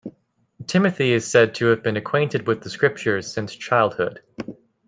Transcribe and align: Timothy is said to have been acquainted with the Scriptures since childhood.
Timothy 0.65 1.11
is 1.11 1.29
said 1.29 1.53
to 1.53 1.67
have 1.67 1.83
been 1.83 1.95
acquainted 1.95 2.47
with 2.47 2.63
the 2.63 2.71
Scriptures 2.71 3.31
since 3.31 3.53
childhood. 3.55 4.23